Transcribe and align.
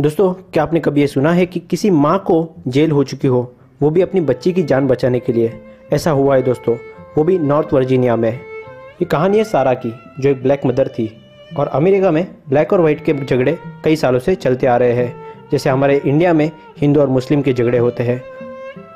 दोस्तों, 0.00 0.32
क्या 0.32 0.62
आपने 0.62 0.80
कभी 0.80 1.00
ये 1.00 1.06
सुना 1.06 1.32
है 1.32 1.46
कि 1.46 1.60
किसी 1.60 1.90
माँ 1.90 2.18
को 2.26 2.54
जेल 2.68 2.90
हो 2.90 3.04
चुकी 3.04 3.28
हो? 3.28 3.54
वो 3.82 3.90
भी 3.90 4.00
अपनी 4.00 4.20
बच्ची 4.20 4.52
की 4.52 4.62
जान 4.62 4.86
बचाने 4.86 5.20
के 5.20 5.32
लिए। 5.32 5.60
ऐसा 5.92 6.10
हुआ 6.10 6.36
है 6.36 6.42
दोस्तों। 6.42 6.76
वो 7.18 7.24
भी 7.24 7.38
नॉर्थ 7.38 7.72
वर्जीनिया 7.72 8.16
में। 8.16 8.32
ये 8.32 9.04
कहानी 9.04 9.38
है 9.38 9.44
सारा 9.44 9.74
की, 9.74 9.94
जो 10.20 10.30
एक 10.30 10.42
ब्लैक 10.42 10.60
मदर 10.66 10.88
थी। 10.88 11.20
और 11.58 11.66
अमेरिका 11.66 12.10
में 12.10 12.34
ब्लैक 12.48 12.72
और 12.72 12.80
वाइट 12.80 13.04
के 13.04 13.14
झगड़े 13.14 13.58
कई 13.84 13.96
सालों 13.96 14.18
से 14.18 14.34
चलते 14.34 14.66
आ 14.66 14.76
रहे 14.76 14.92
हैं। 14.92 15.16
जैसे 15.52 15.70
हमारे 15.70 16.02
इंडिया 16.06 16.32
में 16.32 16.50
हिंदू 16.78 17.00
और 17.00 17.08
मुस्लिम 17.08 17.42
के 17.42 17.52
झगड़े 17.52 17.78
होते 17.78 18.02
हैं। 18.02 18.22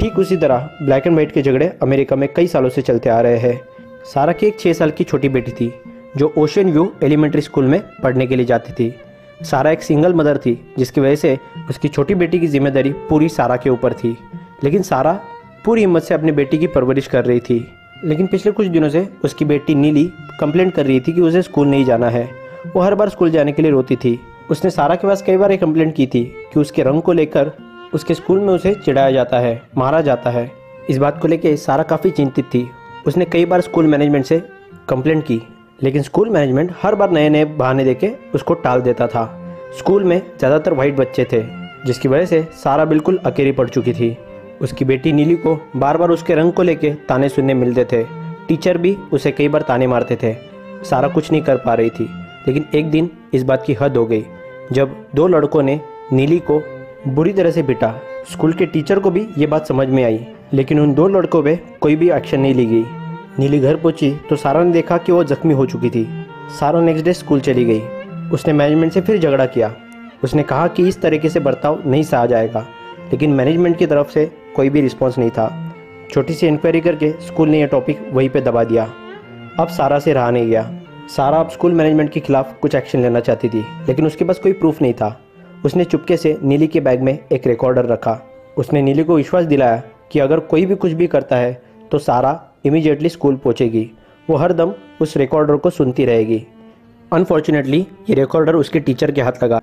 ठीक 0.00 0.18
उसी 0.18 0.36
तरह 0.36 0.70
ब्लैक 0.82 1.06
एंड 1.06 1.16
वाइट 1.16 1.32
के 1.32 1.42
झगड़े 1.42 1.72
अमेरिका 1.82 2.16
में 2.16 2.28
कई 2.36 2.46
सालों 2.46 2.68
से 2.68 2.82
चलते 2.82 3.10
आ 3.10 3.20
रहे 3.20 3.36
हैं। 3.36 3.60
सारा 4.04 4.32
की 4.32 4.46
एक 4.46 4.60
छः 4.60 4.72
साल 4.72 4.90
की 4.90 5.04
छोटी 5.04 5.28
बेटी 5.28 5.52
थी, 5.52 5.74
जो 6.16 6.32
ओशन 6.38 6.72
व्यू 6.72 6.92
एलिमेंट्री 7.02 7.40
स्कूल 7.40 7.64
में 7.64 7.82
पढ़ने 8.02 8.26
के 8.26 8.36
लिए 8.36 8.46
जाती 8.46 8.72
थी। 8.72 8.94
सारा 9.42 9.70
एक 9.70 9.82
सिंगल 9.82 10.14
मदर 10.14 10.38
थी, 10.38 10.74
जिसकी 10.78 11.00
वजह 11.00 11.14
से 11.14 11.38
उसकी 11.70 11.88
छोटी 11.88 12.14
बेटी 12.14 12.38
की 12.38 12.46
ज़िम्मेदारी 12.46 12.90
पूरी 13.08 13.28
सारा 13.28 13.56
के 13.56 13.70
ऊपर 13.70 13.92
थी। 13.92 14.16
लेकिन 14.64 14.82
सारा 14.82 15.20
पूरी 15.64 15.80
हिम्मत 15.80 16.02
से 16.02 16.14
अपनी 16.14 16.32
बेटी 16.32 16.58
की 16.58 16.66
परवरिश 16.66 17.06
कर 17.06 17.24
रही 17.24 17.40
थी। 17.40 17.66
लेकिन 18.04 18.26
पिछले 18.26 18.52
कुछ 18.52 18.66
दिनों 18.66 18.88
से 18.88 19.08
उसकी 19.24 19.44
बेटी 19.44 19.74
नीली 19.74 20.04
कंप्लेंट 20.40 20.74
कर 20.74 20.86
रही 20.86 21.00
थी 21.00 21.12
कि 21.12 21.20
उसे 21.20 21.42
स्कूल 21.42 21.68
नहीं 21.68 21.84
जाना 21.84 22.08
है। 22.08 22.28
वो 22.76 22.82
हर 22.82 22.94
बार 22.94 23.08
स्कूल 23.08 23.30
जाने 23.30 23.52
के 23.52 23.62
लिए 23.62 23.70
रोती 23.70 23.96
थी। 23.96 24.18
उसने 24.50 24.70
सारा 24.70 24.94
के 24.94 25.06
पास 25.06 25.22
कई 25.22 25.36
बार 25.36 25.52
एक 25.52 25.60
कंप्लेंट 25.60 25.94
की 25.94 26.06
थी 26.06 26.24
कि 26.52 26.60
उसके 26.60 26.82
रंग 26.82 27.02
को 27.02 27.12
लेकर 27.12 27.52
उसके 27.94 28.14
स्कूल 28.14 28.40
में 28.40 28.52
उसे 28.54 28.74
चिढ़ाया 28.74 29.10
जाता 29.10 29.38
है, 29.38 29.62
मारा 29.76 30.00
जाता 30.00 30.30
है। 30.30 30.50
इस 30.90 30.98
बात 30.98 31.20
को 31.22 31.28
लेकर 31.28 31.56
सारा 31.56 31.82
काफ़ी 31.82 32.10
चिंतित 32.10 32.44
थी। 32.44 32.68
उसने 33.06 33.24
कई 33.24 33.44
बार 33.44 33.60
स्कूल 33.60 33.86
मैनेजमेंट 33.86 34.24
से 34.24 34.42
कंप्लेंट 34.88 35.24
की, 35.24 35.40
लेकिन 35.82 36.02
स्कूल 36.02 36.30
मैनेजमेंट 36.30 36.72
हर 36.82 36.94
बार 36.94 37.10
नए 37.10 37.28
नए 37.28 37.44
बहाने 37.44 37.84
देके 37.84 38.12
उसको 38.34 38.54
टाल 38.54 38.80
देता 38.80 39.06
था। 39.06 39.39
स्कूल 39.70 40.04
में 40.04 40.20
ज़्यादातर 40.38 40.72
वाइट 40.72 40.96
बच्चे 40.96 41.24
थे, 41.32 41.42
जिसकी 41.86 42.08
वजह 42.08 42.24
से 42.26 42.42
सारा 42.54 42.84
बिल्कुल 42.84 43.18
अकेली 43.26 43.52
पड़ 43.52 43.68
चुकी 43.68 43.92
थी। 43.92 44.16
उसकी 44.62 44.84
बेटी 44.84 45.12
नीली 45.12 45.34
को 45.36 45.54
बार 45.76 45.96
बार 45.96 46.10
उसके 46.10 46.34
रंग 46.34 46.52
को 46.52 46.62
लेके 46.62 46.90
ताने 47.08 47.28
सुनने 47.28 47.54
मिलते 47.54 47.84
थे। 47.84 48.02
टीचर 48.48 48.78
भी 48.78 48.96
उसे 49.12 49.30
कई 49.32 49.48
बार 49.48 49.62
ताने 49.62 49.86
मारते 49.86 50.16
थे। 50.22 50.34
सारा 50.84 51.08
कुछ 51.08 51.30
नहीं 51.32 51.42
कर 51.42 51.56
पा 51.56 51.74
रही 51.74 51.90
थी, 51.90 52.08
लेकिन 52.48 52.64
एक 52.74 52.90
दिन 52.90 53.10
इस 53.34 53.42
बात 53.42 53.64
की 53.66 53.76
हद 53.80 53.96
हो 53.96 54.04
गई, 54.06 54.24
जब 54.72 54.96
दो 55.14 55.26
लड़कों 55.28 55.62
ने 55.62 55.80
नीली 56.12 56.38
को 56.40 56.60
बुरी 57.08 57.32
तरह 57.32 57.50
से 57.50 57.62
पिटा। 57.62 57.94
स्कूल 58.32 58.52
के 58.52 58.66
टीचर 58.66 58.98
को 58.98 59.10
भी 59.10 59.26
ये 59.38 59.46
बात 59.46 59.66
समझ 59.66 59.88
में 59.88 60.02
आई, 60.04 60.20
लेकिन 60.52 60.80
उन 60.80 60.94
दो 60.94 61.06
लड़कों 61.08 61.42
पे 61.42 61.58
कोई 61.80 61.96
भी 61.96 62.10
एक्शन 62.10 62.40
नहीं 62.40 62.54
ली 62.54 62.66
गई। 62.66 62.84
नीली 63.38 63.58
घर 63.60 63.76
पहुँची 63.76 64.10
तो 64.30 64.36
सारा 64.36 64.62
ने 64.64 64.72
देखा 64.72 64.96
कि 64.98 65.12
वो 65.12 65.22
जख्मी 65.24 65.54
हो 65.54 65.66
चुकी 65.66 65.90
थी। 65.90 66.06
सारा 66.58 66.80
नेक्स्ट 66.80 67.04
डे 67.04 67.12
स्कूल 67.12 67.40
चली 67.40 67.64
गई। 67.64 67.80
उसने 68.32 68.52
मैनेजमेंट 68.52 68.92
से 68.92 69.00
फिर 69.00 69.18
झगड़ा 69.18 69.46
किया। 69.46 69.74
उसने 70.24 70.42
कहा 70.42 70.66
कि 70.66 70.86
इस 70.88 71.00
तरीके 71.02 71.28
से 71.28 71.40
बर्ताव 71.40 71.82
नहीं 71.86 72.02
सहा 72.02 72.26
जाएगा, 72.26 72.66
लेकिन 73.12 73.32
मैनेजमेंट 73.32 73.76
की 73.76 73.86
तरफ़ 73.86 74.10
से 74.10 74.30
कोई 74.56 74.70
भी 74.70 74.80
रिस्पॉन्स 74.80 75.18
नहीं 75.18 75.30
था। 75.30 75.74
छोटी 76.10 76.34
सी 76.34 76.46
इंक्वायरी 76.46 76.80
करके 76.80 77.10
स्कूल 77.20 77.48
ने 77.48 77.60
यह 77.60 77.66
टॉपिक 77.66 78.06
वहीं 78.12 78.28
पे 78.28 78.40
दबा 78.40 78.64
दिया। 78.64 78.90
अब 79.60 79.68
सारा 79.68 79.98
से 79.98 80.12
रहा 80.12 80.30
नहीं 80.30 80.48
गया। 80.48 80.70
सारा 81.08 81.38
अब 81.38 81.48
स्कूल 81.50 81.72
मैनेजमेंट 81.72 82.10
के 82.12 82.20
खिलाफ 82.20 82.58
कुछ 82.58 82.74
एक्शन 82.74 83.02
लेना 83.02 83.20
चाहती 83.20 83.48
थी, 83.48 83.64
लेकिन 83.88 84.06
उसके 84.06 84.24
पास 84.24 84.38
कोई 84.38 84.52
प्रूफ 84.52 84.82
नहीं 84.82 84.92
था। 84.92 85.20
उसने 85.64 85.84
चुपके 85.84 86.16
से 86.16 86.36
नीली 86.42 86.66
के 86.66 86.80
बैग 86.80 87.00
में 87.02 87.18
एक 87.32 87.46
रिकॉर्डर 87.46 87.84
रखा। 87.84 88.18
उसने 88.56 88.82
नीली 88.82 89.04
को 89.04 89.16
विश्वास 89.16 89.44
दिलाया 89.44 89.82
कि 90.12 90.18
अगर 90.18 90.40
कोई 90.40 90.64
भी 90.66 90.74
कुछ 90.74 90.92
भी 90.92 91.06
करता 91.06 91.36
है 91.36 91.60
तो 91.90 91.98
सारा 91.98 92.40
इमीडिएटली 92.64 93.08
स्कूल 93.08 93.36
पहुंचेगी। 93.36 93.90
वो 94.28 94.36
हर 94.36 94.52
दम 94.52 94.72
उस 95.00 95.16
रिकॉर्डर 95.16 95.56
को 95.56 95.70
सुनती 95.70 96.04
रहेगी। 96.04 96.46
अनफॉर्चुनेटली 97.12 97.78
ये 98.10 98.14
रिकॉर्डर 98.14 98.54
उसके 98.54 98.80
टीचर 98.80 99.10
के 99.10 99.22
हाथ 99.22 99.42
लगा। 99.44 99.60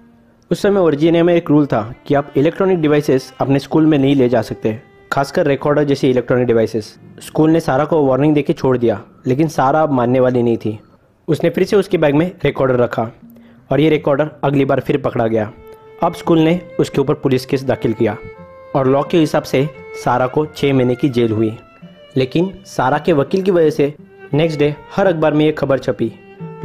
उस 0.51 0.61
समय 0.61 0.79
वर्जीनिया 0.79 1.23
में 1.23 1.33
एक 1.33 1.49
रूल 1.49 1.65
था 1.65 1.81
कि 2.07 2.15
आप 2.15 2.33
इलेक्ट्रॉनिक 2.37 2.79
डिवाइसेस 2.81 3.31
अपने 3.41 3.59
स्कूल 3.59 3.85
में 3.85 3.97
नहीं 3.97 4.15
ले 4.15 4.27
जा 4.29 4.41
सकते, 4.41 4.77
खासकर 5.11 5.47
रिकॉर्डर 5.47 5.83
जैसे 5.83 6.09
इलेक्ट्रॉनिक 6.09 6.47
डिवाइसेस 6.47 6.93
स्कूल 7.19 7.51
ने 7.51 7.59
सारा 7.59 7.85
को 7.85 8.03
वार्निंग 8.05 8.33
देके 8.33 8.53
छोड़ 8.53 8.77
दिया, 8.77 9.01
लेकिन 9.27 9.47
सारा 9.47 9.81
अब 9.81 9.91
मानने 9.91 10.19
वाली 10.19 10.43
नहीं 10.43 10.57
थी। 10.57 10.77
उसने 11.27 11.49
फिर 11.49 11.63
से 11.63 11.75
उसके 11.75 11.97
बैग 11.97 12.15
में 12.15 12.31
रिकॉर्डर 12.45 12.75
रखा 12.75 13.09
और 13.71 13.79
ये 13.79 13.89
रिकॉर्डर 13.89 14.31
अगली 14.43 14.65
बार 14.65 14.79
फिर 14.79 14.97
पकड़ा 14.97 15.27
गया। 15.27 15.51
अब 16.03 16.13
स्कूल 16.13 16.39
ने 16.39 16.59
उसके 16.79 17.01
ऊपर 17.01 17.13
पुलिस 17.13 17.45
केस 17.45 17.63
दाखिल 17.63 17.93
किया 17.93 18.17
और 18.75 18.87
लॉ 18.87 19.03
के 19.03 19.17
हिसाब 19.17 19.43
से 19.43 19.67
सारा 20.03 20.27
को 20.27 20.45
छः 20.47 20.73
महीने 20.73 20.95
की 20.95 21.09
जेल 21.09 21.31
हुई। 21.31 21.55
लेकिन 22.17 22.51
सारा 22.65 22.97
के 22.97 23.13
वकील 23.13 23.41
की 23.41 23.51
वजह 23.51 23.69
से 23.69 23.93
नेक्स्ट 24.33 24.59
डे 24.59 24.75
हर 24.95 25.07
अखबार 25.07 25.33
में 25.33 25.45
ये 25.45 25.51
खबर 25.51 25.79
छपी। 25.79 26.11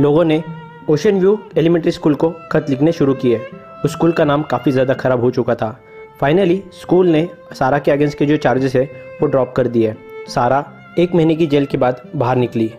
लोगों 0.00 0.24
ने 0.24 0.42
ओशन 0.90 1.18
व्यू 1.20 1.38
एलिमेंट्री 1.58 1.90
स्कूल 1.92 2.14
को 2.14 2.28
खत 2.52 2.66
लिखने 2.70 2.92
शुरू 2.92 3.14
किए। 3.14 3.40
उस 3.84 3.92
स्कूल 3.92 4.12
का 4.12 4.24
नाम 4.24 4.42
काफ़ी 4.42 4.72
ज़्यादा 4.72 4.94
ख़राब 4.94 5.20
हो 5.20 5.30
चुका 5.30 5.54
था। 5.54 5.80
फाइनली 6.20 6.62
स्कूल 6.72 7.08
ने 7.08 7.28
सारा 7.52 7.78
के 7.78 7.90
अगेंस्ट 7.90 8.18
के 8.18 8.26
जो 8.26 8.36
चार्जेस 8.36 8.74
है, 8.76 8.82
वो 9.22 9.26
ड्रॉप 9.26 9.52
कर 9.56 9.66
दिए। 9.66 9.94
सारा 10.28 10.64
एक 10.98 11.14
महीने 11.14 11.36
की 11.36 11.46
जेल 11.46 11.66
के 11.66 11.78
बाद 11.78 12.00
बाहर 12.16 12.36
निकली। 12.36 12.70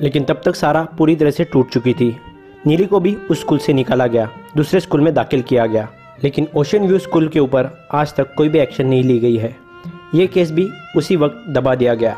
लेकिन 0.00 0.24
तब 0.24 0.40
तक 0.44 0.54
सारा 0.54 0.82
पूरी 0.98 1.16
तरह 1.16 1.30
से 1.30 1.44
टूट 1.44 1.70
चुकी 1.70 1.94
थी। 1.94 2.16
नीली 2.66 2.86
को 2.86 3.00
भी 3.00 3.14
उस 3.30 3.40
स्कूल 3.40 3.58
से 3.58 3.72
निकाला 3.72 4.06
गया। 4.06 4.28
दूसरे 4.56 4.80
स्कूल 4.80 5.00
में 5.00 5.12
दाखिल 5.14 5.42
किया 5.42 5.66
गया। 5.66 5.88
लेकिन 6.24 6.46
ओशन 6.56 6.86
व्यू 6.86 6.98
स्कूल 6.98 7.28
के 7.28 7.40
ऊपर 7.40 7.70
आज 7.92 8.14
तक 8.14 8.34
कोई 8.34 8.48
भी 8.48 8.58
एक्शन 8.58 8.86
नहीं 8.86 9.02
ली 9.02 9.18
गई 9.18 9.36
है। 9.36 9.54
ये 10.14 10.26
केस 10.26 10.50
भी 10.50 10.68
उसी 10.96 11.16
वक्त 11.16 11.44
दबा 11.48 11.74
दिया 11.74 11.94
गया। 11.94 12.16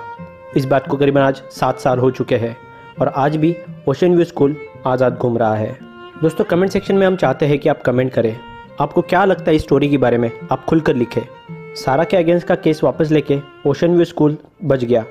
इस 0.56 0.64
बात 0.64 0.88
को 0.88 0.96
करीबन 0.96 1.20
आज 1.20 1.42
सात 1.50 1.80
साल 1.80 1.98
हो 1.98 2.10
चुके 2.10 2.36
हैं। 2.36 2.56
और 3.00 3.08
आज 3.08 3.36
भी 3.36 3.56
ओशन 3.88 4.14
व्यू 4.14 4.24
स्कूल 4.24 4.56
आज़ाद 4.86 5.16
घूम 5.16 5.38
रहा 5.38 5.54
है। 5.54 5.76
दोस्तों 6.22 6.44
कमेंट 6.44 6.72
सेक्शन 6.72 6.94
में 6.94 7.06
हम 7.06 7.16
चाहते 7.16 7.46
हैं 7.46 7.58
कि 7.58 7.68
आप 7.68 7.82
कमेंट 7.82 8.12
करें। 8.12 8.36
आपको 8.80 9.02
क्या 9.02 9.24
लगता 9.24 9.50
है 9.50 9.56
इस 9.56 9.62
स्टोरी 9.62 9.88
के 9.88 9.98
बारे 9.98 10.18
में? 10.18 10.30
आप 10.52 10.64
खुलकर 10.64 10.96
लिखें। 10.96 11.22
सारा 11.74 12.04
के 12.04 12.16
अगेंस्ट 12.16 12.46
का 12.46 12.54
केस 12.54 12.82
वापस 12.84 13.10
लेके 13.10 13.38
ओशन 13.66 13.94
व्यू 13.94 14.04
स्कूल 14.04 14.36
बच 14.64 14.84
गया। 14.84 15.04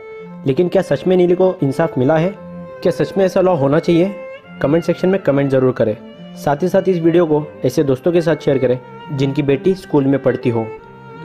लेकिन 0.48 0.70
क्या 0.70 0.82
सच 0.82 1.08
में 1.08 1.16
नीली 1.18 1.36
को 1.36 1.56
इंसाफ 1.64 1.98
मिला 1.98 2.18
है? 2.18 2.34
क्या 2.82 2.92
सच 2.92 3.14
में 3.18 3.26
ऐसा 3.26 3.42
लॉ 3.42 3.56
होना 3.56 3.80
चाहिए? 3.80 4.16
कमेंट 4.62 4.84
सेक्शन 4.84 5.10
में 5.10 5.22
कमेंट 5.22 5.50
ज़रूर 5.52 5.72
करें। 5.72 5.96
साथ 6.36 6.64
ही 6.64 6.68
साथ 6.68 6.90
इस 6.90 7.00
वीडियो 7.00 7.26
को 7.26 7.44
ऐसे 7.66 7.84
दोस्तों 7.84 8.12
के 8.12 8.22
साथ 8.22 8.36
शेयर 8.36 8.58
करें, 8.58 8.80
जिनकी 9.18 9.42
बेटी 9.42 9.74
स्कूल 9.76 10.06
में 10.06 10.22
पढ़ती 10.24 10.50
हो। 10.50 10.68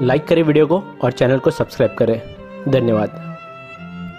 लाइक 0.01 0.25
करें 0.25 0.43
वीडियो 0.43 0.67
को 0.67 0.83
और 1.05 1.13
चैनल 1.13 1.39
को 1.39 1.51
सब्सक्राइब 1.51 1.95
करें। 1.99 2.21
धन्यवाद। 2.69 3.36